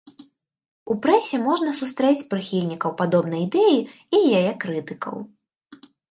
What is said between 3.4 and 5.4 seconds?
ідэі і яе крытыкаў.